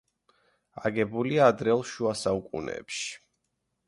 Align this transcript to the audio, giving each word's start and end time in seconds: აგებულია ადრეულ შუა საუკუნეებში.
აგებულია 0.89 1.49
ადრეულ 1.53 1.85
შუა 1.89 2.13
საუკუნეებში. 2.21 3.05